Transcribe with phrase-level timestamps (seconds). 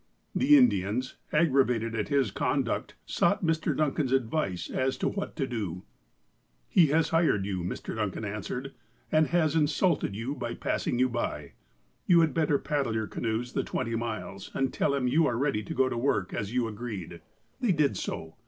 [0.33, 3.77] The Indians, aggravated at his conduct, sought Mr.
[3.77, 5.83] Duncan's advice as to what to do.
[6.67, 7.95] "He has hired you," Mr.
[7.95, 8.73] Duncan answered,
[9.11, 11.51] "and has insulted you by passing you by.
[12.07, 15.61] You had better paddle your canoes the twenty miles, and tell him you are ready
[15.61, 17.21] to go to work, as you agreed."
[17.59, 18.37] They did so.